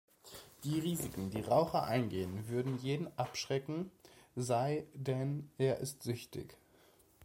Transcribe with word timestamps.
Die 0.63 0.79
Risiken, 0.79 1.29
die 1.29 1.41
Raucher 1.41 1.83
eingehen, 1.83 2.47
würden 2.49 2.79
jeden 2.79 3.15
abschrecken 3.19 3.91
sei 4.35 4.87
denn 4.95 5.47
er 5.59 5.77
ist 5.77 6.01
süchtig. 6.01 6.57